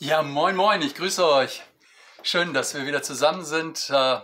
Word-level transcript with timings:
Ja, 0.00 0.22
moin, 0.22 0.54
moin, 0.54 0.80
ich 0.80 0.94
grüße 0.94 1.26
euch. 1.26 1.60
Schön, 2.22 2.54
dass 2.54 2.72
wir 2.72 2.86
wieder 2.86 3.02
zusammen 3.02 3.44
sind. 3.44 3.90
Äh, 3.90 4.20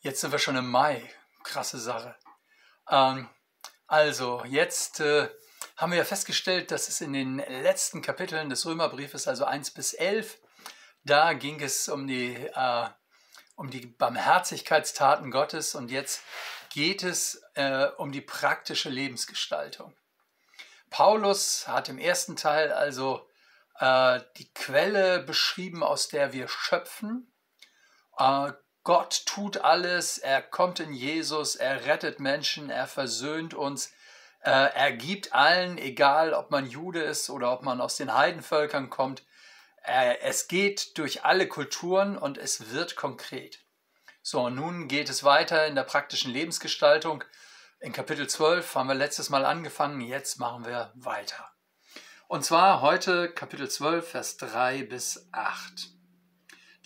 jetzt 0.00 0.20
sind 0.20 0.32
wir 0.32 0.38
schon 0.38 0.54
im 0.54 0.70
Mai. 0.70 1.10
Krasse 1.44 1.78
Sache. 1.78 2.14
Ähm, 2.90 3.26
also, 3.86 4.44
jetzt 4.44 5.00
äh, 5.00 5.30
haben 5.78 5.92
wir 5.92 5.96
ja 5.96 6.04
festgestellt, 6.04 6.70
dass 6.70 6.90
es 6.90 7.00
in 7.00 7.14
den 7.14 7.38
letzten 7.38 8.02
Kapiteln 8.02 8.50
des 8.50 8.66
Römerbriefes, 8.66 9.26
also 9.28 9.46
1 9.46 9.70
bis 9.70 9.94
11, 9.94 10.36
da 11.04 11.32
ging 11.32 11.62
es 11.62 11.88
um 11.88 12.06
die, 12.06 12.34
äh, 12.34 12.88
um 13.56 13.70
die 13.70 13.86
Barmherzigkeitstaten 13.86 15.30
Gottes 15.30 15.74
und 15.74 15.90
jetzt 15.90 16.20
geht 16.68 17.02
es 17.02 17.42
um 17.96 18.12
die 18.12 18.20
praktische 18.20 18.88
Lebensgestaltung. 18.88 19.94
Paulus 20.90 21.66
hat 21.66 21.88
im 21.88 21.98
ersten 21.98 22.36
Teil 22.36 22.72
also 22.72 23.26
äh, 23.82 24.20
die 24.38 24.52
Quelle 24.54 25.18
beschrieben, 25.18 25.82
aus 25.82 26.06
der 26.06 26.32
wir 26.32 26.46
schöpfen. 26.46 27.32
Äh, 28.16 28.52
Gott 28.84 29.26
tut 29.26 29.58
alles, 29.58 30.18
er 30.18 30.40
kommt 30.40 30.78
in 30.78 30.92
Jesus, 30.92 31.56
er 31.56 31.84
rettet 31.84 32.20
Menschen, 32.20 32.70
er 32.70 32.86
versöhnt 32.86 33.54
uns, 33.54 33.92
äh, 34.42 34.50
er 34.50 34.92
gibt 34.92 35.32
allen, 35.32 35.78
egal 35.78 36.32
ob 36.32 36.52
man 36.52 36.66
Jude 36.66 37.02
ist 37.02 37.28
oder 37.28 37.52
ob 37.52 37.62
man 37.62 37.80
aus 37.80 37.96
den 37.96 38.14
Heidenvölkern 38.14 38.88
kommt, 38.88 39.24
äh, 39.84 40.16
es 40.20 40.46
geht 40.46 40.96
durch 40.96 41.24
alle 41.24 41.48
Kulturen 41.48 42.16
und 42.16 42.38
es 42.38 42.70
wird 42.70 42.94
konkret. 42.94 43.64
So, 44.22 44.42
und 44.42 44.54
nun 44.54 44.86
geht 44.86 45.10
es 45.10 45.24
weiter 45.24 45.66
in 45.66 45.74
der 45.74 45.82
praktischen 45.82 46.32
Lebensgestaltung. 46.32 47.24
In 47.80 47.92
Kapitel 47.92 48.28
12 48.28 48.76
haben 48.76 48.88
wir 48.88 48.94
letztes 48.94 49.28
Mal 49.28 49.44
angefangen, 49.44 50.00
jetzt 50.00 50.38
machen 50.38 50.64
wir 50.64 50.92
weiter. 50.94 51.51
Und 52.28 52.44
zwar 52.44 52.80
heute 52.80 53.28
Kapitel 53.28 53.68
12, 53.68 54.08
Vers 54.08 54.36
3 54.38 54.84
bis 54.84 55.28
8. 55.32 55.90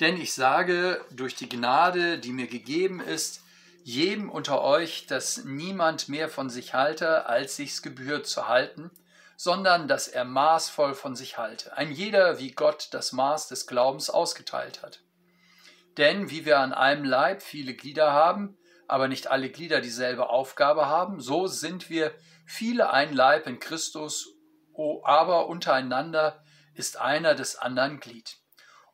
Denn 0.01 0.21
ich 0.21 0.35
sage 0.35 1.05
durch 1.11 1.35
die 1.35 1.49
Gnade, 1.49 2.19
die 2.19 2.33
mir 2.33 2.47
gegeben 2.47 3.01
ist, 3.01 3.43
jedem 3.85 4.29
unter 4.29 4.63
euch, 4.63 5.07
dass 5.07 5.45
niemand 5.45 6.09
mehr 6.09 6.29
von 6.29 6.51
sich 6.51 6.75
halte, 6.75 7.27
als 7.27 7.57
sich's 7.57 7.83
gebührt 7.83 8.27
zu 8.27 8.49
halten, 8.49 8.91
sondern 9.37 9.87
dass 9.87 10.09
er 10.09 10.25
maßvoll 10.25 10.95
von 10.95 11.15
sich 11.15 11.39
halte. 11.39 11.77
Ein 11.77 11.93
jeder, 11.93 12.39
wie 12.41 12.51
Gott 12.51 12.89
das 12.91 13.13
Maß 13.13 13.49
des 13.49 13.67
Glaubens 13.67 14.11
ausgeteilt 14.11 14.83
hat. 14.83 15.03
Denn 15.97 16.31
wie 16.31 16.45
wir 16.45 16.59
an 16.59 16.73
einem 16.73 17.05
Leib 17.05 17.43
viele 17.43 17.75
Glieder 17.75 18.13
haben, 18.13 18.59
aber 18.89 19.09
nicht 19.09 19.29
alle 19.29 19.51
Glieder 19.51 19.81
dieselbe 19.81 20.29
Aufgabe 20.31 20.87
haben, 20.87 21.21
so 21.21 21.47
sind 21.47 21.89
wir 21.89 22.13
viele 22.45 22.91
ein 22.91 23.15
Leib 23.15 23.47
in 23.47 23.61
Christus 23.61 24.36
aber 25.05 25.47
untereinander 25.49 26.43
ist 26.75 26.99
einer 26.99 27.35
des 27.35 27.57
anderen 27.57 28.01
Glied 28.01 28.39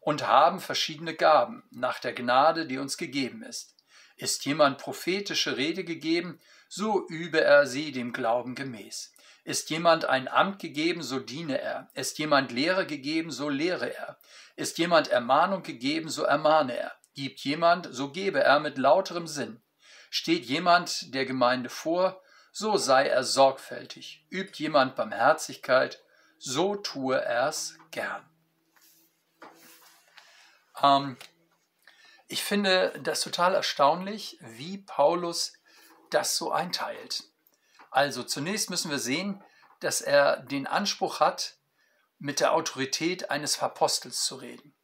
und 0.01 0.27
haben 0.27 0.61
verschiedene 0.61 1.15
Gaben 1.15 1.63
nach 1.71 2.01
der 2.01 2.13
Gnade, 2.13 2.67
die 2.67 2.79
uns 2.79 2.97
gegeben 2.97 3.43
ist. 3.43 3.77
Ist 4.17 4.45
jemand 4.45 4.79
prophetische 4.79 5.57
Rede 5.57 5.85
gegeben, 5.85 6.41
so 6.69 7.07
übe 7.09 7.41
er 7.41 7.67
sie 7.67 7.93
dem 7.93 8.13
Glauben 8.13 8.55
gemäß. 8.55 9.13
Ist 9.45 9.71
jemand 9.71 10.05
ein 10.05 10.29
Amt 10.29 10.61
gegeben, 10.61 11.03
so 11.03 11.19
diene 11.19 11.61
er. 11.61 11.91
Ist 11.95 12.19
jemand 12.19 12.53
Lehre 12.53 12.87
gegeben, 12.87 13.31
so 13.31 13.49
lehre 13.49 13.95
er. 13.95 14.19
Ist 14.55 14.79
jemand 14.79 15.09
Ermahnung 15.09 15.63
gegeben, 15.63 16.09
so 16.09 16.23
ermahne 16.23 16.77
er. 16.77 16.93
Gibt 17.15 17.41
jemand, 17.41 17.89
so 17.91 18.11
gebe 18.13 18.41
er 18.41 18.61
mit 18.61 18.79
lauterem 18.79 19.27
Sinn. 19.27 19.61
Steht 20.11 20.45
jemand 20.45 21.13
der 21.15 21.27
Gemeinde 21.27 21.69
vor, 21.69 22.23
so 22.53 22.77
sei 22.77 23.09
er 23.09 23.25
sorgfältig. 23.25 24.27
Übt 24.31 24.63
jemand 24.63 24.95
Barmherzigkeit, 24.95 26.03
so 26.39 26.77
tue 26.77 27.21
er's 27.21 27.79
gern. 27.91 28.29
Ähm, 30.81 31.17
ich 32.29 32.45
finde 32.45 32.99
das 33.03 33.23
total 33.23 33.55
erstaunlich, 33.55 34.39
wie 34.41 34.79
Paulus 34.79 35.55
das 36.11 36.37
so 36.37 36.53
einteilt. 36.53 37.25
Also 37.91 38.23
zunächst 38.23 38.71
müssen 38.71 38.91
wir 38.91 38.99
sehen, 38.99 39.43
dass 39.81 40.01
er 40.01 40.37
den 40.37 40.67
Anspruch 40.67 41.21
hat, 41.21 41.57
mit 42.19 42.39
der 42.39 42.53
Autorität 42.53 43.31
eines 43.31 43.61
Apostels 43.61 44.25
zu 44.25 44.37
reden. 44.37 44.77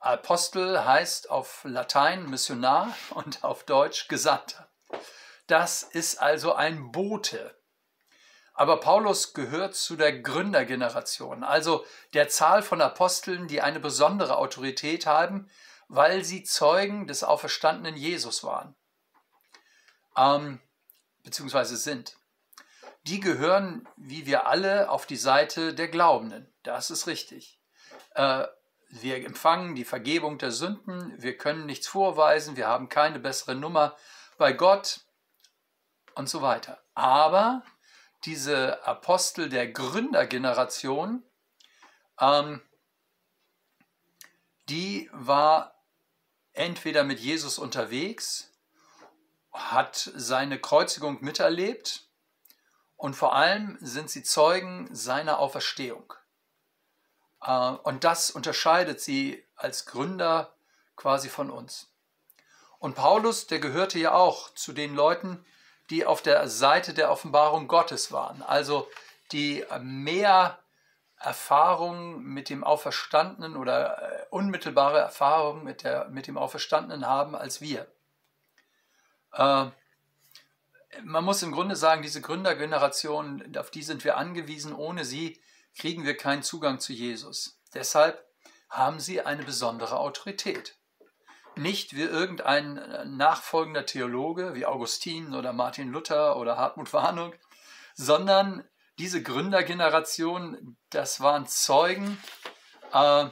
Apostel 0.00 0.84
heißt 0.84 1.30
auf 1.30 1.60
Latein 1.64 2.28
Missionar 2.28 2.96
und 3.10 3.44
auf 3.44 3.64
Deutsch 3.64 4.08
Gesandter. 4.08 4.68
Das 5.48 5.82
ist 5.82 6.20
also 6.20 6.54
ein 6.54 6.92
Bote. 6.92 7.58
Aber 8.52 8.80
Paulus 8.80 9.32
gehört 9.32 9.74
zu 9.74 9.96
der 9.96 10.20
Gründergeneration, 10.20 11.42
also 11.42 11.86
der 12.12 12.28
Zahl 12.28 12.62
von 12.62 12.80
Aposteln, 12.80 13.48
die 13.48 13.62
eine 13.62 13.80
besondere 13.80 14.36
Autorität 14.36 15.06
haben, 15.06 15.48
weil 15.88 16.24
sie 16.24 16.42
Zeugen 16.42 17.06
des 17.06 17.24
auferstandenen 17.24 17.96
Jesus 17.96 18.44
waren, 18.44 18.74
ähm, 20.16 20.60
beziehungsweise 21.22 21.76
sind. 21.76 22.16
Die 23.04 23.20
gehören, 23.20 23.88
wie 23.96 24.26
wir 24.26 24.46
alle, 24.48 24.90
auf 24.90 25.06
die 25.06 25.16
Seite 25.16 25.72
der 25.72 25.88
Glaubenden. 25.88 26.52
Das 26.62 26.90
ist 26.90 27.06
richtig. 27.06 27.58
Äh, 28.16 28.44
wir 28.90 29.24
empfangen 29.24 29.76
die 29.76 29.84
Vergebung 29.84 30.36
der 30.36 30.50
Sünden, 30.50 31.14
wir 31.16 31.38
können 31.38 31.64
nichts 31.64 31.86
vorweisen, 31.86 32.56
wir 32.56 32.66
haben 32.66 32.88
keine 32.88 33.18
bessere 33.18 33.54
Nummer 33.54 33.96
bei 34.36 34.52
Gott, 34.52 35.00
und 36.18 36.28
so 36.28 36.42
weiter. 36.42 36.82
Aber 36.94 37.62
diese 38.24 38.84
Apostel 38.84 39.48
der 39.48 39.70
Gründergeneration, 39.70 41.22
ähm, 42.20 42.60
die 44.68 45.08
war 45.12 45.80
entweder 46.52 47.04
mit 47.04 47.20
Jesus 47.20 47.58
unterwegs, 47.58 48.52
hat 49.52 50.10
seine 50.14 50.60
Kreuzigung 50.60 51.22
miterlebt 51.22 52.08
und 52.96 53.14
vor 53.14 53.34
allem 53.34 53.78
sind 53.80 54.10
sie 54.10 54.24
Zeugen 54.24 54.92
seiner 54.92 55.38
Auferstehung. 55.38 56.12
Äh, 57.40 57.52
und 57.52 58.02
das 58.02 58.32
unterscheidet 58.32 59.00
sie 59.00 59.46
als 59.54 59.86
Gründer 59.86 60.52
quasi 60.96 61.28
von 61.28 61.48
uns. 61.48 61.92
Und 62.80 62.96
Paulus, 62.96 63.46
der 63.46 63.60
gehörte 63.60 64.00
ja 64.00 64.14
auch 64.14 64.52
zu 64.54 64.72
den 64.72 64.96
Leuten, 64.96 65.44
die 65.90 66.06
auf 66.06 66.22
der 66.22 66.48
Seite 66.48 66.94
der 66.94 67.10
Offenbarung 67.10 67.68
Gottes 67.68 68.12
waren, 68.12 68.42
also 68.42 68.88
die 69.32 69.64
mehr 69.80 70.58
Erfahrung 71.18 72.22
mit 72.22 72.48
dem 72.48 72.62
Auferstandenen 72.62 73.56
oder 73.56 74.00
äh, 74.02 74.26
unmittelbare 74.30 75.00
Erfahrung 75.00 75.64
mit, 75.64 75.82
der, 75.82 76.08
mit 76.08 76.26
dem 76.26 76.38
Auferstandenen 76.38 77.06
haben 77.06 77.34
als 77.34 77.60
wir. 77.60 77.88
Äh, 79.32 79.66
man 81.02 81.24
muss 81.24 81.42
im 81.42 81.52
Grunde 81.52 81.76
sagen, 81.76 82.02
diese 82.02 82.20
Gründergeneration, 82.20 83.56
auf 83.56 83.70
die 83.70 83.82
sind 83.82 84.04
wir 84.04 84.16
angewiesen. 84.16 84.74
Ohne 84.74 85.04
sie 85.04 85.40
kriegen 85.76 86.04
wir 86.04 86.16
keinen 86.16 86.42
Zugang 86.42 86.80
zu 86.80 86.92
Jesus. 86.92 87.60
Deshalb 87.74 88.24
haben 88.70 89.00
sie 89.00 89.20
eine 89.20 89.42
besondere 89.42 89.98
Autorität 89.98 90.76
nicht 91.58 91.94
wie 91.94 92.02
irgendein 92.02 92.78
äh, 92.78 93.04
nachfolgender 93.04 93.86
Theologe 93.86 94.54
wie 94.54 94.66
Augustin 94.66 95.34
oder 95.34 95.52
Martin 95.52 95.90
Luther 95.90 96.36
oder 96.36 96.56
Hartmut 96.56 96.92
Warnung, 96.92 97.34
sondern 97.94 98.64
diese 98.98 99.22
Gründergeneration, 99.22 100.76
das 100.90 101.20
waren 101.20 101.46
Zeugen 101.46 102.18
äh, 102.92 103.26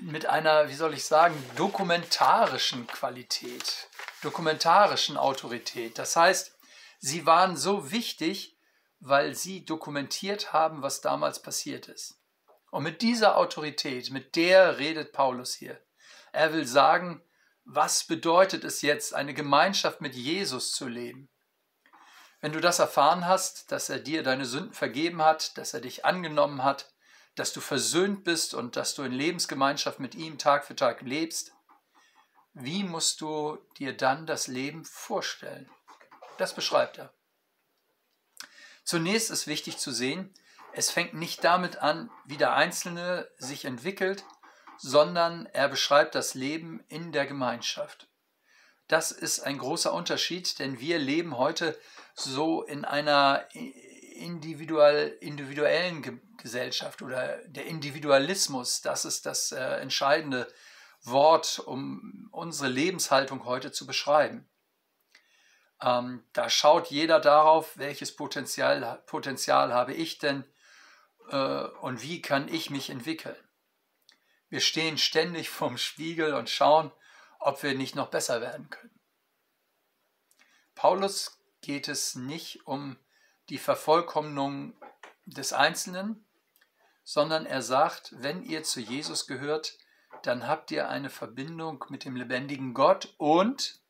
mit 0.00 0.26
einer, 0.26 0.68
wie 0.68 0.74
soll 0.74 0.94
ich 0.94 1.04
sagen, 1.04 1.34
dokumentarischen 1.56 2.86
Qualität, 2.86 3.88
dokumentarischen 4.22 5.16
Autorität. 5.16 5.98
Das 5.98 6.16
heißt, 6.16 6.56
sie 6.98 7.24
waren 7.26 7.56
so 7.56 7.90
wichtig, 7.90 8.56
weil 9.00 9.34
sie 9.34 9.64
dokumentiert 9.64 10.52
haben, 10.52 10.82
was 10.82 11.00
damals 11.00 11.42
passiert 11.42 11.88
ist. 11.88 12.18
Und 12.70 12.84
mit 12.84 13.02
dieser 13.02 13.36
Autorität, 13.36 14.10
mit 14.10 14.36
der 14.36 14.78
redet 14.78 15.12
Paulus 15.12 15.54
hier. 15.54 15.78
Er 16.32 16.52
will 16.52 16.66
sagen, 16.66 17.22
was 17.64 18.04
bedeutet 18.04 18.64
es 18.64 18.82
jetzt, 18.82 19.14
eine 19.14 19.34
Gemeinschaft 19.34 20.00
mit 20.00 20.14
Jesus 20.14 20.72
zu 20.72 20.88
leben? 20.88 21.28
Wenn 22.40 22.52
du 22.52 22.60
das 22.60 22.80
erfahren 22.80 23.26
hast, 23.26 23.70
dass 23.70 23.88
er 23.88 24.00
dir 24.00 24.24
deine 24.24 24.46
Sünden 24.46 24.72
vergeben 24.72 25.22
hat, 25.22 25.56
dass 25.56 25.74
er 25.74 25.80
dich 25.80 26.04
angenommen 26.04 26.64
hat, 26.64 26.92
dass 27.36 27.52
du 27.52 27.60
versöhnt 27.60 28.24
bist 28.24 28.52
und 28.54 28.76
dass 28.76 28.94
du 28.94 29.04
in 29.04 29.12
Lebensgemeinschaft 29.12 30.00
mit 30.00 30.14
ihm 30.14 30.38
Tag 30.38 30.64
für 30.64 30.74
Tag 30.74 31.02
lebst, 31.02 31.52
wie 32.54 32.82
musst 32.82 33.20
du 33.20 33.58
dir 33.78 33.96
dann 33.96 34.26
das 34.26 34.46
Leben 34.46 34.84
vorstellen? 34.84 35.70
Das 36.36 36.54
beschreibt 36.54 36.98
er. 36.98 37.14
Zunächst 38.84 39.30
ist 39.30 39.46
wichtig 39.46 39.78
zu 39.78 39.92
sehen, 39.92 40.34
es 40.74 40.90
fängt 40.90 41.14
nicht 41.14 41.44
damit 41.44 41.78
an, 41.78 42.10
wie 42.24 42.36
der 42.36 42.54
Einzelne 42.54 43.30
sich 43.36 43.64
entwickelt, 43.64 44.24
sondern 44.82 45.46
er 45.46 45.68
beschreibt 45.68 46.16
das 46.16 46.34
Leben 46.34 46.84
in 46.88 47.12
der 47.12 47.24
Gemeinschaft. 47.24 48.08
Das 48.88 49.12
ist 49.12 49.40
ein 49.40 49.58
großer 49.58 49.92
Unterschied, 49.92 50.58
denn 50.58 50.80
wir 50.80 50.98
leben 50.98 51.38
heute 51.38 51.78
so 52.14 52.62
in 52.64 52.84
einer 52.84 53.46
individuell, 54.16 55.16
individuellen 55.20 56.02
Ge 56.02 56.18
Gesellschaft 56.36 57.02
oder 57.02 57.38
der 57.46 57.66
Individualismus, 57.66 58.80
das 58.80 59.04
ist 59.04 59.26
das 59.26 59.52
äh, 59.52 59.62
entscheidende 59.76 60.52
Wort, 61.04 61.60
um 61.60 62.28
unsere 62.32 62.68
Lebenshaltung 62.68 63.44
heute 63.44 63.70
zu 63.70 63.86
beschreiben. 63.86 64.50
Ähm, 65.80 66.24
da 66.32 66.50
schaut 66.50 66.88
jeder 66.88 67.20
darauf, 67.20 67.78
welches 67.78 68.16
Potenzial, 68.16 69.00
Potenzial 69.06 69.72
habe 69.72 69.94
ich 69.94 70.18
denn 70.18 70.44
äh, 71.30 71.36
und 71.80 72.02
wie 72.02 72.20
kann 72.20 72.48
ich 72.48 72.70
mich 72.70 72.90
entwickeln. 72.90 73.36
Wir 74.52 74.60
stehen 74.60 74.98
ständig 74.98 75.48
vorm 75.48 75.78
Spiegel 75.78 76.34
und 76.34 76.50
schauen, 76.50 76.92
ob 77.38 77.62
wir 77.62 77.74
nicht 77.74 77.94
noch 77.94 78.08
besser 78.08 78.42
werden 78.42 78.68
können. 78.68 79.00
Paulus 80.74 81.38
geht 81.62 81.88
es 81.88 82.16
nicht 82.16 82.66
um 82.66 82.98
die 83.48 83.56
Vervollkommnung 83.56 84.74
des 85.24 85.54
Einzelnen, 85.54 86.26
sondern 87.02 87.46
er 87.46 87.62
sagt, 87.62 88.12
wenn 88.18 88.42
ihr 88.42 88.62
zu 88.62 88.80
Jesus 88.80 89.26
gehört, 89.26 89.78
dann 90.22 90.46
habt 90.46 90.70
ihr 90.70 90.86
eine 90.86 91.08
Verbindung 91.08 91.86
mit 91.88 92.04
dem 92.04 92.14
lebendigen 92.14 92.74
Gott 92.74 93.14
und 93.16 93.80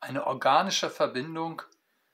eine 0.00 0.26
organische 0.26 0.88
Verbindung 0.88 1.60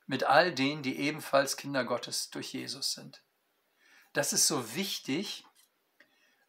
mit 0.07 0.25
all 0.25 0.53
denen, 0.53 0.83
die 0.83 0.99
ebenfalls 0.99 1.57
Kinder 1.57 1.85
Gottes 1.85 2.29
durch 2.31 2.55
Jesus 2.55 2.95
sind. 2.95 3.23
Das 4.15 4.33
ist 4.33 4.49
so 4.49 4.75
wichtig, 4.75 5.45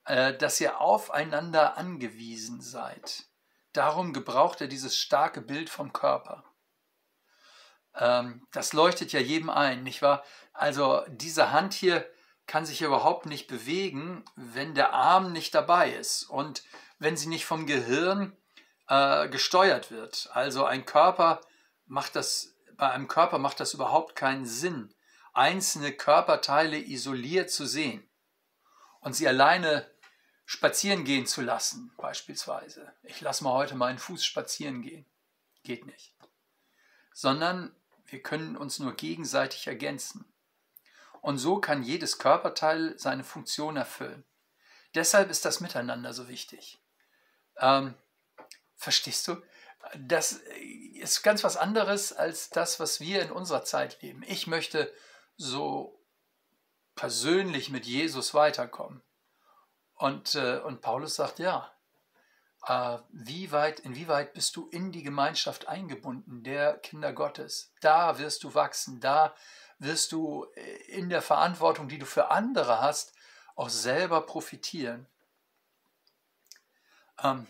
dass 0.05 0.59
ihr 0.59 0.81
aufeinander 0.81 1.77
angewiesen 1.77 2.61
seid. 2.61 3.25
Darum 3.73 4.13
gebraucht 4.13 4.61
er 4.61 4.67
dieses 4.67 4.97
starke 4.97 5.41
Bild 5.41 5.69
vom 5.69 5.94
Körper. 5.94 6.44
Ähm, 7.95 8.45
das 8.51 8.73
leuchtet 8.73 9.11
ja 9.11 9.19
jedem 9.19 9.50
ein, 9.50 9.83
nicht 9.83 10.01
wahr? 10.01 10.23
Also 10.53 11.03
diese 11.07 11.51
Hand 11.51 11.73
hier 11.73 12.07
kann 12.45 12.65
sich 12.65 12.81
überhaupt 12.81 13.25
nicht 13.25 13.47
bewegen, 13.47 14.25
wenn 14.35 14.75
der 14.75 14.94
Arm 14.94 15.31
nicht 15.31 15.55
dabei 15.55 15.91
ist 15.91 16.23
und 16.23 16.63
wenn 16.99 17.17
sie 17.17 17.29
nicht 17.29 17.45
vom 17.45 17.65
Gehirn 17.65 18.35
äh, 18.88 19.29
gesteuert 19.29 19.91
wird. 19.91 20.29
Also 20.33 20.65
ein 20.65 20.85
Körper 20.85 21.41
macht 21.85 22.15
das, 22.15 22.56
bei 22.75 22.89
einem 22.89 23.07
Körper 23.07 23.38
macht 23.38 23.59
das 23.59 23.73
überhaupt 23.73 24.15
keinen 24.15 24.45
Sinn, 24.45 24.94
einzelne 25.33 25.94
Körperteile 25.94 26.77
isoliert 26.77 27.49
zu 27.49 27.65
sehen 27.65 28.07
und 28.99 29.15
sie 29.15 29.27
alleine 29.27 29.89
spazieren 30.53 31.03
gehen 31.03 31.25
zu 31.25 31.41
lassen, 31.41 31.91
beispielsweise. 31.97 32.94
Ich 33.01 33.21
lasse 33.21 33.44
mal 33.44 33.53
heute 33.53 33.73
meinen 33.73 33.97
Fuß 33.97 34.23
spazieren 34.23 34.83
gehen. 34.83 35.03
Geht 35.63 35.88
nicht. 35.88 36.13
Sondern 37.11 37.75
wir 38.05 38.21
können 38.21 38.55
uns 38.55 38.77
nur 38.77 38.94
gegenseitig 38.94 39.65
ergänzen. 39.65 40.31
Und 41.21 41.39
so 41.39 41.59
kann 41.59 41.81
jedes 41.81 42.19
Körperteil 42.19 42.94
seine 43.00 43.23
Funktion 43.23 43.77
erfüllen. 43.77 44.23
Deshalb 44.94 45.31
ist 45.31 45.44
das 45.44 45.59
Miteinander 45.59 46.13
so 46.13 46.27
wichtig. 46.27 46.79
Ähm, 47.57 47.95
verstehst 48.75 49.27
du? 49.27 49.41
Das 49.97 50.33
ist 50.33 51.23
ganz 51.23 51.44
was 51.44 51.57
anderes 51.57 52.13
als 52.13 52.51
das, 52.51 52.79
was 52.79 52.99
wir 52.99 53.23
in 53.23 53.31
unserer 53.31 53.65
Zeit 53.65 54.03
leben. 54.03 54.21
Ich 54.27 54.45
möchte 54.45 54.94
so 55.35 55.99
persönlich 56.94 57.71
mit 57.71 57.88
Jesus 57.88 58.35
weiterkommen. 58.35 59.01
Und, 60.03 60.35
äh, 60.35 60.57
und 60.57 60.81
Paulus 60.81 61.15
sagt, 61.15 61.39
ja, 61.39 61.71
äh, 62.67 62.97
wie 63.13 63.53
weit, 63.53 63.79
inwieweit 63.79 64.33
bist 64.33 64.53
du 64.57 64.67
in 64.67 64.91
die 64.91 65.01
Gemeinschaft 65.01 65.69
eingebunden, 65.69 66.44
der 66.44 66.77
Kinder 66.79 67.13
Gottes? 67.13 67.71
Da 67.79 68.19
wirst 68.19 68.44
du 68.44 68.53
wachsen, 68.53 69.00
da 69.00 69.33
wirst 69.79 70.11
du 70.11 70.45
äh, 70.55 70.75
in 70.91 71.07
der 71.07 71.21
Verantwortung, 71.21 71.88
die 71.88 72.00
du 72.00 72.05
für 72.05 72.31
andere 72.31 72.81
hast, 72.81 73.13
auch 73.55 73.69
selber 73.69 74.25
profitieren. 74.25 75.07
Ähm, 77.23 77.47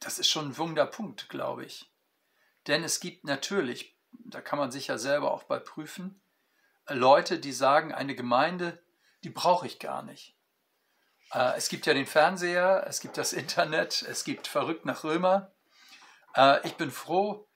das 0.00 0.18
ist 0.18 0.28
schon 0.28 0.48
ein 0.48 0.58
Wunderpunkt, 0.58 1.28
glaube 1.28 1.64
ich. 1.64 1.92
Denn 2.66 2.82
es 2.82 2.98
gibt 2.98 3.22
natürlich, 3.22 3.96
da 4.10 4.40
kann 4.40 4.58
man 4.58 4.72
sich 4.72 4.88
ja 4.88 4.98
selber 4.98 5.30
auch 5.30 5.44
bei 5.44 5.60
prüfen, 5.60 6.20
Leute, 6.88 7.38
die 7.38 7.52
sagen, 7.52 7.94
eine 7.94 8.16
Gemeinde, 8.16 8.82
die 9.22 9.30
brauche 9.30 9.68
ich 9.68 9.78
gar 9.78 10.02
nicht. 10.02 10.34
Äh, 11.32 11.56
es 11.56 11.68
gibt 11.68 11.86
ja 11.86 11.94
den 11.94 12.06
Fernseher, 12.06 12.84
es 12.86 13.00
gibt 13.00 13.16
das 13.16 13.32
Internet, 13.32 14.02
es 14.02 14.24
gibt 14.24 14.46
Verrückt 14.46 14.84
nach 14.84 15.04
Römer. 15.04 15.52
Äh, 16.34 16.66
ich 16.66 16.74
bin 16.76 16.90
froh, 16.90 17.48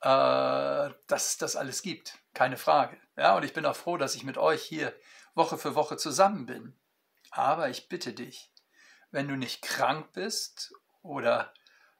äh, 0.00 0.90
dass 1.06 1.28
es 1.28 1.36
das 1.38 1.56
alles 1.56 1.82
gibt, 1.82 2.18
keine 2.34 2.56
Frage. 2.56 2.96
Ja, 3.16 3.36
und 3.36 3.44
ich 3.44 3.52
bin 3.52 3.66
auch 3.66 3.76
froh, 3.76 3.96
dass 3.96 4.14
ich 4.14 4.24
mit 4.24 4.38
euch 4.38 4.62
hier 4.62 4.94
Woche 5.34 5.58
für 5.58 5.74
Woche 5.74 5.96
zusammen 5.96 6.46
bin. 6.46 6.76
Aber 7.30 7.68
ich 7.68 7.88
bitte 7.88 8.12
dich, 8.12 8.52
wenn 9.10 9.28
du 9.28 9.36
nicht 9.36 9.62
krank 9.62 10.12
bist 10.12 10.72
oder 11.02 11.52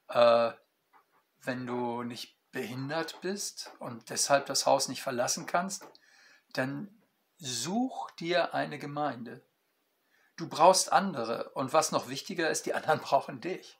äh, 0.08 0.52
wenn 1.42 1.66
du 1.66 2.02
nicht 2.02 2.38
behindert 2.52 3.20
bist 3.20 3.72
und 3.80 4.10
deshalb 4.10 4.46
das 4.46 4.66
Haus 4.66 4.88
nicht 4.88 5.02
verlassen 5.02 5.46
kannst, 5.46 5.86
dann 6.52 7.02
such 7.38 8.10
dir 8.12 8.54
eine 8.54 8.78
Gemeinde. 8.78 9.44
Du 10.36 10.48
brauchst 10.48 10.92
andere 10.92 11.50
und 11.50 11.72
was 11.72 11.92
noch 11.92 12.08
wichtiger 12.08 12.50
ist, 12.50 12.66
die 12.66 12.74
anderen 12.74 13.00
brauchen 13.02 13.40
dich. 13.40 13.78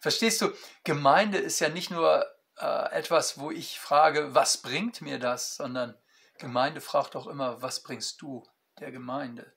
Verstehst 0.00 0.40
du, 0.40 0.52
Gemeinde 0.84 1.38
ist 1.38 1.60
ja 1.60 1.68
nicht 1.68 1.90
nur 1.90 2.26
äh, 2.58 2.90
etwas, 2.92 3.38
wo 3.38 3.50
ich 3.50 3.80
frage, 3.80 4.34
was 4.34 4.58
bringt 4.58 5.00
mir 5.00 5.18
das, 5.18 5.56
sondern 5.56 5.96
Gemeinde 6.38 6.80
fragt 6.80 7.16
auch 7.16 7.26
immer, 7.26 7.62
was 7.62 7.82
bringst 7.82 8.20
du 8.20 8.46
der 8.80 8.90
Gemeinde? 8.90 9.52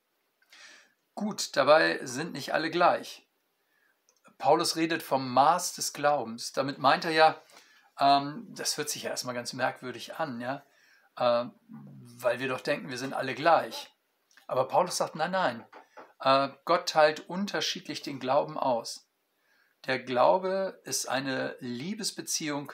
Gut, 1.15 1.55
dabei 1.55 1.99
sind 2.03 2.33
nicht 2.33 2.53
alle 2.53 2.69
gleich. 2.69 3.27
Paulus 4.37 4.75
redet 4.75 5.01
vom 5.01 5.33
Maß 5.33 5.73
des 5.73 5.93
Glaubens. 5.93 6.53
Damit 6.53 6.77
meint 6.77 7.05
er 7.05 7.11
ja, 7.11 7.41
ähm, 7.99 8.47
das 8.49 8.77
hört 8.77 8.89
sich 8.89 9.03
ja 9.03 9.09
erstmal 9.09 9.33
ganz 9.33 9.53
merkwürdig 9.53 10.15
an, 10.15 10.39
ja, 10.39 10.63
äh, 11.17 11.45
weil 11.67 12.39
wir 12.39 12.47
doch 12.47 12.61
denken, 12.61 12.89
wir 12.89 12.97
sind 12.97 13.13
alle 13.13 13.33
gleich. 13.33 13.91
Aber 14.45 14.67
Paulus 14.67 14.97
sagt, 14.97 15.15
nein, 15.15 15.31
nein, 15.31 15.65
Gott 16.19 16.89
teilt 16.89 17.29
unterschiedlich 17.29 18.01
den 18.01 18.19
Glauben 18.19 18.57
aus. 18.57 19.07
Der 19.85 19.99
Glaube 19.99 20.81
ist 20.83 21.07
eine 21.07 21.55
Liebesbeziehung 21.59 22.73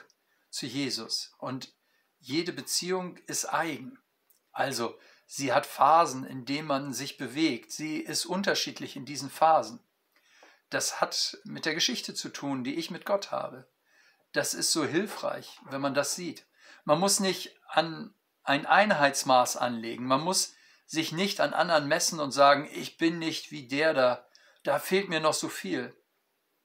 zu 0.50 0.66
Jesus 0.66 1.34
und 1.38 1.72
jede 2.18 2.52
Beziehung 2.52 3.18
ist 3.26 3.52
eigen. 3.52 3.98
Also 4.50 4.98
sie 5.26 5.52
hat 5.52 5.66
Phasen, 5.66 6.24
in 6.24 6.46
denen 6.46 6.66
man 6.66 6.92
sich 6.94 7.18
bewegt. 7.18 7.70
Sie 7.70 7.98
ist 7.98 8.24
unterschiedlich 8.24 8.96
in 8.96 9.04
diesen 9.04 9.28
Phasen 9.30 9.84
das 10.74 11.00
hat 11.00 11.38
mit 11.44 11.66
der 11.66 11.74
Geschichte 11.74 12.14
zu 12.14 12.28
tun, 12.28 12.64
die 12.64 12.74
ich 12.74 12.90
mit 12.90 13.06
Gott 13.06 13.30
habe. 13.30 13.66
Das 14.32 14.54
ist 14.54 14.72
so 14.72 14.84
hilfreich, 14.84 15.60
wenn 15.70 15.80
man 15.80 15.94
das 15.94 16.16
sieht. 16.16 16.46
Man 16.84 16.98
muss 16.98 17.20
nicht 17.20 17.56
an 17.68 18.12
ein 18.42 18.66
Einheitsmaß 18.66 19.56
anlegen. 19.56 20.04
Man 20.06 20.20
muss 20.20 20.54
sich 20.94 21.12
nicht 21.12 21.40
an 21.40 21.52
anderen 21.52 21.88
messen 21.88 22.20
und 22.20 22.30
sagen, 22.30 22.68
ich 22.72 22.96
bin 22.96 23.18
nicht 23.18 23.50
wie 23.50 23.66
der 23.66 23.92
da, 23.92 24.26
da 24.62 24.78
fehlt 24.78 25.08
mir 25.08 25.20
noch 25.20 25.34
so 25.34 25.48
viel. 25.48 25.94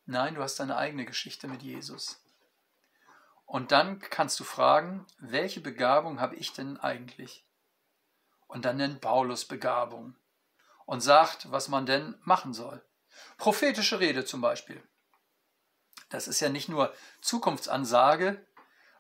Nein, 0.06 0.36
du 0.36 0.42
hast 0.42 0.60
deine 0.60 0.78
eigene 0.78 1.06
Geschichte 1.06 1.48
mit 1.48 1.62
Jesus. 1.62 2.24
Und 3.46 3.72
dann 3.72 4.00
kannst 4.00 4.40
du 4.40 4.44
fragen, 4.44 5.06
welche 5.18 5.60
Begabung 5.60 6.22
habe 6.22 6.36
ich 6.36 6.54
denn 6.54 6.78
eigentlich? 6.78 7.44
Und 8.48 8.66
dann 8.66 8.78
nennt 8.78 9.02
Paulus 9.02 9.46
Begabung 9.46 10.16
und 10.86 11.02
sagt, 11.02 11.52
was 11.52 11.68
man 11.68 11.86
denn 11.86 12.16
machen 12.22 12.54
soll. 12.54 12.84
Prophetische 13.38 14.00
Rede 14.00 14.26
zum 14.26 14.42
Beispiel. 14.42 14.82
Das 16.10 16.28
ist 16.28 16.40
ja 16.40 16.50
nicht 16.50 16.70
nur 16.70 16.94
Zukunftsansage, 17.22 18.44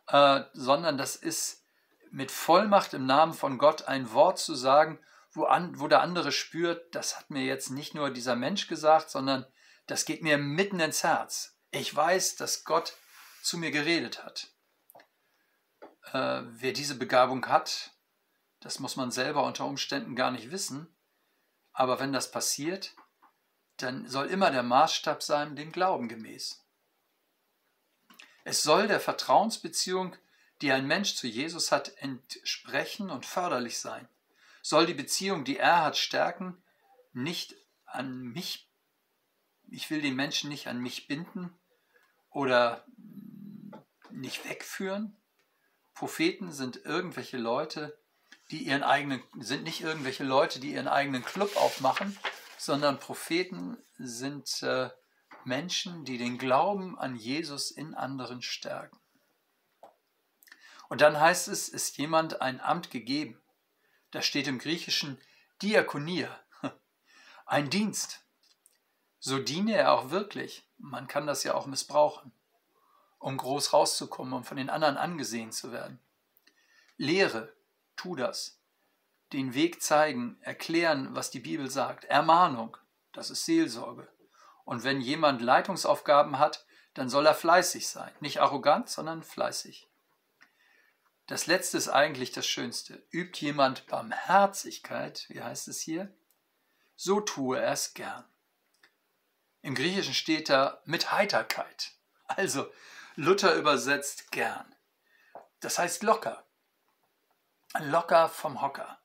äh, 0.07 0.41
sondern 0.53 0.97
das 0.97 1.15
ist 1.15 1.63
mit 2.11 2.31
Vollmacht 2.31 2.93
im 2.93 3.05
Namen 3.05 3.33
von 3.33 3.57
Gott 3.57 3.83
ein 3.83 4.11
Wort 4.13 4.39
zu 4.39 4.55
sagen, 4.55 4.99
wo, 5.39 5.45
an, 5.45 5.79
wo 5.79 5.87
der 5.87 6.01
andere 6.01 6.33
spürt, 6.33 6.93
das 6.93 7.17
hat 7.17 7.29
mir 7.29 7.43
jetzt 7.43 7.69
nicht 7.69 7.95
nur 7.95 8.09
dieser 8.11 8.35
Mensch 8.35 8.67
gesagt, 8.67 9.09
sondern 9.09 9.45
das 9.87 10.03
geht 10.03 10.21
mir 10.21 10.37
mitten 10.37 10.79
ins 10.81 11.03
Herz. 11.03 11.57
Ich 11.71 11.95
weiß, 11.95 12.35
dass 12.35 12.65
Gott 12.65 12.97
zu 13.41 13.57
mir 13.57 13.71
geredet 13.71 14.23
hat. 14.23 14.51
Äh, 16.11 16.41
wer 16.43 16.73
diese 16.73 16.95
Begabung 16.95 17.47
hat, 17.47 17.91
das 18.59 18.79
muss 18.79 18.97
man 18.97 19.11
selber 19.11 19.43
unter 19.43 19.65
Umständen 19.65 20.15
gar 20.15 20.31
nicht 20.31 20.51
wissen. 20.51 20.93
Aber 21.71 21.99
wenn 21.99 22.11
das 22.11 22.31
passiert, 22.31 22.95
dann 23.77 24.07
soll 24.07 24.27
immer 24.27 24.51
der 24.51 24.63
Maßstab 24.63 25.23
sein, 25.23 25.55
dem 25.55 25.71
Glauben 25.71 26.09
gemäß. 26.09 26.65
Es 28.43 28.61
soll 28.61 28.87
der 28.87 28.99
Vertrauensbeziehung, 28.99 30.17
die 30.61 30.73
ein 30.73 30.85
Mensch 30.85 31.15
zu 31.15 31.27
Jesus 31.27 31.71
hat, 31.71 31.95
entsprechen 31.99 33.09
und 33.09 33.25
förderlich 33.25 33.79
sein. 33.79 34.09
Soll 34.61 34.85
die 34.85 34.93
Beziehung, 34.93 35.43
die 35.43 35.57
er 35.57 35.83
hat, 35.83 35.97
stärken, 35.97 36.61
nicht 37.13 37.55
an 37.85 38.21
mich, 38.21 38.69
ich 39.69 39.89
will 39.89 40.01
den 40.01 40.15
Menschen 40.15 40.49
nicht 40.49 40.67
an 40.67 40.79
mich 40.79 41.07
binden 41.07 41.57
oder 42.29 42.85
nicht 44.11 44.47
wegführen. 44.47 45.15
Propheten 45.93 46.51
sind 46.51 46.77
irgendwelche 46.85 47.37
Leute, 47.37 47.97
die 48.51 48.63
ihren 48.63 48.83
eigenen, 48.83 49.21
sind 49.37 49.63
nicht 49.63 49.81
irgendwelche 49.81 50.23
Leute, 50.23 50.59
die 50.59 50.73
ihren 50.73 50.87
eigenen 50.87 51.23
Club 51.23 51.55
aufmachen, 51.57 52.17
sondern 52.57 52.99
Propheten 52.99 53.77
sind 53.97 54.63
äh, 54.63 54.89
Menschen, 55.45 56.05
die 56.05 56.17
den 56.17 56.37
Glauben 56.37 56.97
an 56.97 57.15
Jesus 57.15 57.71
in 57.71 57.93
anderen 57.93 58.41
stärken. 58.41 58.99
Und 60.89 61.01
dann 61.01 61.19
heißt 61.19 61.47
es, 61.47 61.69
ist 61.69 61.97
jemand 61.97 62.41
ein 62.41 62.59
Amt 62.59 62.89
gegeben. 62.89 63.39
Da 64.11 64.21
steht 64.21 64.47
im 64.47 64.59
Griechischen 64.59 65.19
Diakonia, 65.61 66.29
ein 67.45 67.69
Dienst. 67.69 68.21
So 69.19 69.39
diene 69.39 69.75
er 69.75 69.91
auch 69.91 70.11
wirklich. 70.11 70.65
Man 70.77 71.07
kann 71.07 71.27
das 71.27 71.43
ja 71.43 71.53
auch 71.53 71.65
missbrauchen, 71.65 72.31
um 73.19 73.35
groß 73.35 73.73
rauszukommen, 73.73 74.33
um 74.33 74.43
von 74.43 74.57
den 74.57 74.69
anderen 74.69 74.97
angesehen 74.97 75.51
zu 75.51 75.71
werden. 75.71 75.99
Lehre, 76.97 77.53
tu 77.95 78.15
das. 78.15 78.57
Den 79.33 79.53
Weg 79.53 79.83
zeigen, 79.83 80.37
erklären, 80.41 81.15
was 81.15 81.29
die 81.29 81.41
Bibel 81.41 81.69
sagt. 81.69 82.05
Ermahnung, 82.05 82.77
das 83.11 83.29
ist 83.29 83.45
Seelsorge. 83.45 84.07
Und 84.63 84.83
wenn 84.83 85.01
jemand 85.01 85.41
Leitungsaufgaben 85.41 86.39
hat, 86.39 86.65
dann 86.93 87.09
soll 87.09 87.25
er 87.25 87.35
fleißig 87.35 87.87
sein. 87.87 88.11
Nicht 88.21 88.41
arrogant, 88.41 88.89
sondern 88.89 89.21
fleißig. 89.21 89.88
Das 91.29 91.45
letzte 91.45 91.77
ist 91.77 91.89
eigentlich 91.89 92.31
das 92.31 92.47
Schönste. 92.47 93.03
Übt 93.11 93.39
jemand 93.39 93.85
Barmherzigkeit, 93.85 95.25
wie 95.29 95.43
heißt 95.43 95.67
es 95.67 95.79
hier, 95.79 96.11
so 96.95 97.21
tue 97.21 97.59
er 97.59 97.71
es 97.71 97.93
gern. 97.93 98.25
Im 99.61 99.75
Griechischen 99.75 100.15
steht 100.15 100.49
da 100.49 100.81
mit 100.85 101.11
Heiterkeit. 101.11 101.91
Also 102.25 102.71
Luther 103.15 103.53
übersetzt 103.53 104.31
gern. 104.31 104.75
Das 105.59 105.77
heißt 105.77 106.01
locker. 106.01 106.47
Locker 107.77 108.27
vom 108.27 108.63
Hocker. 108.63 108.99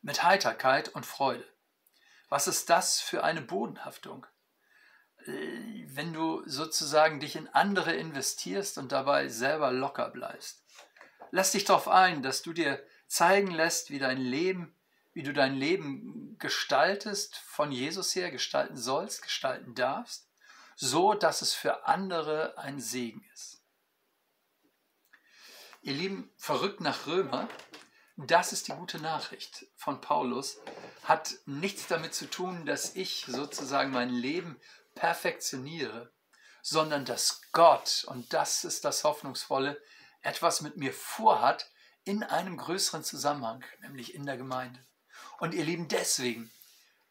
Mit 0.00 0.22
Heiterkeit 0.22 0.88
und 0.88 1.04
Freude. 1.04 1.46
Was 2.30 2.48
ist 2.48 2.70
das 2.70 2.98
für 2.98 3.24
eine 3.24 3.42
Bodenhaftung? 3.42 4.26
Äh, 5.26 5.84
wenn 5.88 6.14
du 6.14 6.42
sozusagen 6.48 7.20
dich 7.20 7.36
in 7.36 7.48
andere 7.48 7.92
investierst 7.92 8.78
und 8.78 8.90
dabei 8.90 9.28
selber 9.28 9.70
locker 9.70 10.08
bleibst. 10.08 10.64
Lass 11.30 11.52
dich 11.52 11.64
darauf 11.64 11.88
ein, 11.88 12.22
dass 12.22 12.42
du 12.42 12.52
dir 12.52 12.82
zeigen 13.06 13.50
lässt, 13.50 13.90
wie 13.90 13.98
dein 13.98 14.18
Leben, 14.18 14.74
wie 15.12 15.22
du 15.22 15.32
dein 15.32 15.56
Leben 15.56 16.36
gestaltest, 16.38 17.36
von 17.36 17.72
Jesus 17.72 18.14
her 18.14 18.30
gestalten 18.30 18.76
sollst, 18.76 19.22
gestalten 19.22 19.74
darfst, 19.74 20.28
so 20.76 21.14
dass 21.14 21.42
es 21.42 21.54
für 21.54 21.86
andere 21.86 22.56
ein 22.58 22.80
Segen 22.80 23.24
ist. 23.34 23.60
Ihr 25.82 25.94
Lieben, 25.94 26.30
verrückt 26.36 26.80
nach 26.80 27.06
Römer, 27.06 27.48
das 28.16 28.52
ist 28.52 28.68
die 28.68 28.72
gute 28.72 28.98
Nachricht 28.98 29.66
von 29.76 30.00
Paulus, 30.00 30.58
hat 31.04 31.36
nichts 31.46 31.86
damit 31.86 32.14
zu 32.14 32.28
tun, 32.28 32.66
dass 32.66 32.96
ich 32.96 33.24
sozusagen 33.28 33.92
mein 33.92 34.10
Leben 34.10 34.60
perfektioniere, 34.94 36.10
sondern 36.62 37.04
dass 37.04 37.42
Gott, 37.52 38.04
und 38.08 38.32
das 38.32 38.64
ist 38.64 38.84
das 38.84 39.04
Hoffnungsvolle, 39.04 39.80
etwas 40.22 40.60
mit 40.60 40.76
mir 40.76 40.92
vorhat 40.92 41.70
in 42.04 42.22
einem 42.22 42.56
größeren 42.56 43.04
Zusammenhang, 43.04 43.64
nämlich 43.80 44.14
in 44.14 44.24
der 44.26 44.36
Gemeinde. 44.36 44.84
Und 45.38 45.54
ihr 45.54 45.64
Lieben, 45.64 45.88
deswegen 45.88 46.50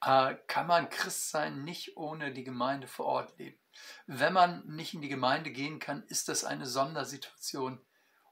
äh, 0.01 0.35
kann 0.47 0.67
man 0.67 0.89
Christ 0.89 1.29
sein 1.29 1.63
nicht 1.63 1.97
ohne 1.97 2.33
die 2.33 2.43
Gemeinde 2.43 2.87
vor 2.87 3.05
Ort 3.05 3.37
leben. 3.37 3.59
Wenn 4.05 4.33
man 4.33 4.65
nicht 4.65 4.93
in 4.93 5.01
die 5.01 5.09
Gemeinde 5.09 5.51
gehen 5.51 5.79
kann, 5.79 6.03
ist 6.03 6.29
das 6.29 6.43
eine 6.43 6.65
Sondersituation. 6.65 7.79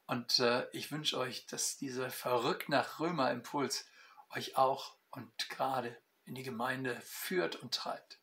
Und 0.08 0.39
äh, 0.39 0.67
ich 0.72 0.91
wünsche 0.91 1.17
euch, 1.17 1.46
dass 1.48 1.77
dieser 1.77 2.10
verrückt 2.10 2.70
nach 2.70 3.00
Römer 3.00 3.32
Impuls 3.32 3.88
euch 4.29 4.58
auch 4.58 4.96
und 5.10 5.50
gerade 5.50 5.98
in 6.25 6.36
die 6.36 6.44
Gemeinde 6.44 7.00
führt 7.01 7.55
und 7.55 7.74
treibt. 7.74 8.20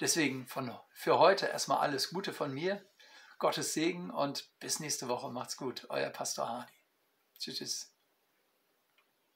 Deswegen 0.00 0.46
von, 0.46 0.76
für 0.92 1.18
heute 1.18 1.46
erstmal 1.46 1.78
alles 1.78 2.10
Gute 2.10 2.32
von 2.32 2.52
mir. 2.52 2.84
Gottes 3.38 3.74
Segen 3.74 4.10
und 4.10 4.50
bis 4.60 4.80
nächste 4.80 5.08
Woche. 5.08 5.30
Macht's 5.30 5.56
gut. 5.56 5.86
Euer 5.90 6.10
Pastor 6.10 6.48
Hardy. 6.48 6.72
Tschüss. 7.38 7.58
tschüss. 7.58 7.95